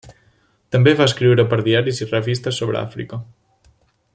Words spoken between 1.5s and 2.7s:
per diaris i revistes